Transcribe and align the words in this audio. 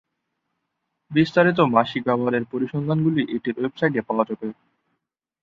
বিস্তারিত 1.11 1.59
মাসিক 1.75 2.01
ব্যবহারের 2.05 2.43
পরিসংখ্যানগুলি 2.51 3.21
এটির 3.35 3.55
ওয়েবসাইটে 3.57 4.01
পাওয়া 4.07 4.23
যাবে। 4.29 4.47